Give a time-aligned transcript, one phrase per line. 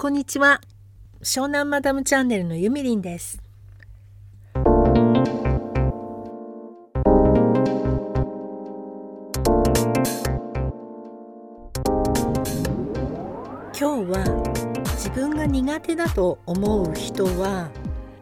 [0.00, 0.60] こんにちは。
[1.22, 3.42] 湘南マダムチャンネルのゆみりんです。
[4.54, 4.76] 今
[13.74, 17.68] 日は自分が苦手だと思う人は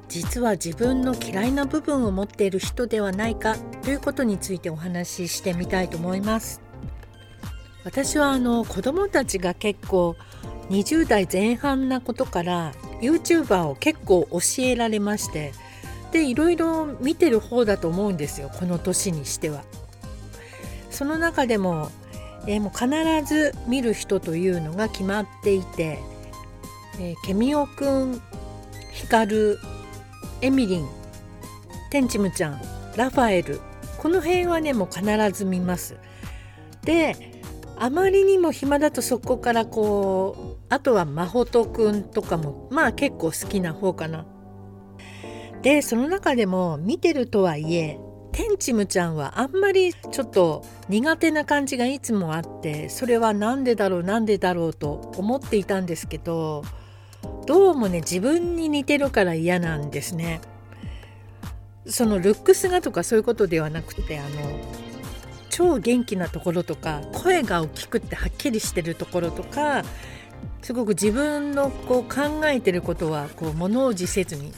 [0.08, 6.62] 実は自分の嫌いな部分を持っている人ではないかということについてお話ししてみたいと思います。
[7.84, 10.16] 私はあの子供たちが結構
[10.70, 15.52] 20代前半なことから YouTuber を結構教えられまして
[16.12, 19.64] でいろいろ見てる方だと思うんですよこの年にしては。
[20.90, 21.90] その中でも,、
[22.46, 25.98] えー、もう必ず見る人というのが決まっていて、
[26.98, 28.22] えー、ケミオくん
[28.92, 29.58] ヒカル
[30.40, 30.88] エミリン
[31.90, 32.60] テンチムちゃん
[32.96, 33.60] ラファエル
[33.98, 35.96] この辺はねもう必ず見ます。
[36.82, 37.36] で
[37.78, 44.26] あまりにも暇だとそこからこうあとは真帆くんとかもまあ結構好きな方かな。
[45.62, 47.98] でその中でも見てるとはいえ
[48.32, 56.62] テンチムちゃんはあんまりちょっと苦手な感じがいつもあってそれは何でだろう何でだろうと思っていたんですけど
[57.46, 60.40] どうもね自分に似てるから嫌なんですね。
[61.86, 64.28] そのルックスがとかそういうことではなくてあの
[65.50, 69.84] 超元気なところとか声が大きくってはっきりしてるところとか
[70.62, 74.52] すごく自分のこう考えてることはこう物おじせずに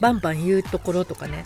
[0.00, 1.44] バンバン言うところとかね。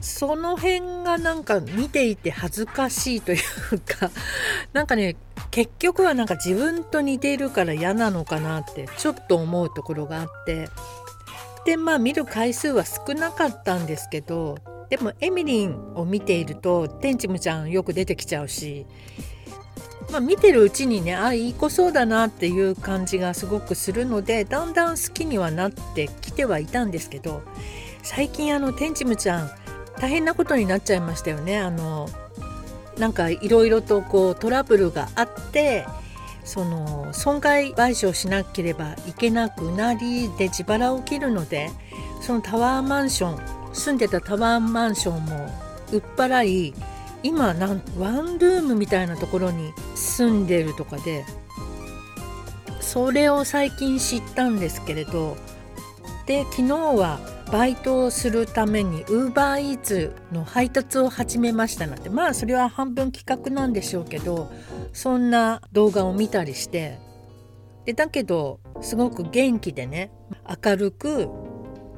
[0.00, 4.10] その辺がなんか見ていて恥ずかしいというか
[4.72, 5.16] なんかね
[5.50, 10.68] 結局はなんか自分と似ているから嫌なのかなってちょっと思うところがあって。
[11.66, 14.56] でまあ見る回数は少なかったんですけど
[14.88, 18.86] でもエミリンを見ているとテンチムちゃんよく出てきちゃうし、
[20.10, 27.42] まあ、見てるうちにねあいい子そうだなっていう感じがすごくするのでだんだん好きにはなってきてはいたんですけど
[28.02, 29.50] 最近あのテンチムちゃん
[30.00, 31.58] 大変なことになっちゃいましたよね。
[31.58, 32.08] あの
[32.98, 35.86] なんかいろいろとこうトラブルがあって
[36.44, 41.70] その損害賠償しなければいけなくなりで自腹を切るので
[42.20, 45.48] そのタワーマンション住んでたタワーマンションも
[45.92, 46.74] 売っ払い
[47.22, 51.24] 今なんワンルームみたいなところに住んでるとかで
[52.80, 55.36] それを最近知ったんですけれど
[56.26, 57.20] で昨日は
[57.52, 64.50] バイトをするためにウーバーイーツの配達を始めましたなんてまあそれは半分企画なんでしょうけど
[64.92, 66.98] そんな動画を見たりして
[67.84, 70.12] でだけどすごく元気でね
[70.64, 71.28] 明るく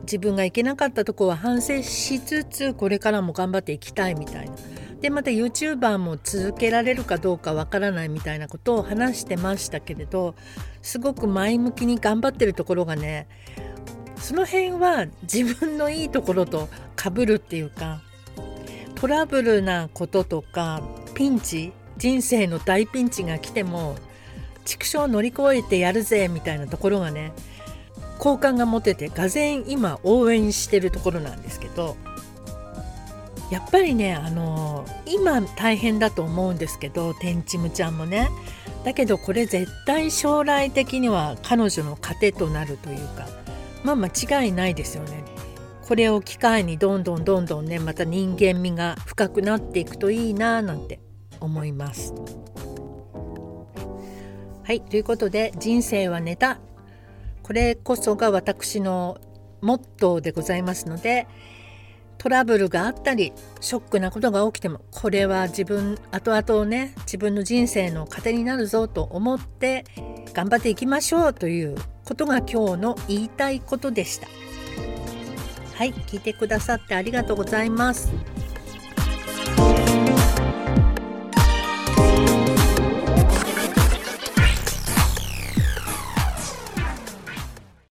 [0.03, 4.72] 自分が行けなかったとこは反省しつつこれからも頑張っていきたいみたいな。
[5.03, 10.37] でまた YouTuber も続けられるかどうかわからないみたいなことを話してましたけれど
[10.81, 13.27] すごく前向きに頑張ってるところがね
[14.17, 18.01] その辺は自分のいいところとかぶるっていうか
[18.95, 20.81] トラブルなこととか
[21.15, 23.97] ピンチ人生の大ピンチが来ても
[24.65, 27.33] 畜生乗り越えてやるぜみたいなところがね
[28.21, 31.97] 好感が持ててがぜ今応援してるところなんですけど
[33.53, 38.31] やっぱりねあの今大変だと思うんですけど天ンチムちゃんもね
[38.83, 43.29] だけどこれ絶対将来的には彼女の糧となるというか
[43.85, 44.09] まあ間
[44.45, 45.25] 違いないですよね。
[45.87, 51.01] これを機会にどんどんどんどんねまた人間味が深くなっていくといいななんて
[51.39, 52.15] 思います。
[54.63, 56.59] はいということで「人生はネタ
[57.43, 59.19] これこそが私の
[59.61, 61.27] モットーでございますので
[62.22, 69.84] トラブルがあったりショックなことが起きてもこれは自分後々ね自分の人生の糧になるぞと思って
[70.33, 74.28] 頑張っていきましょうということが今日の言いたいことでした。
[75.75, 78.12] はい聞いてくださってありがとうございます。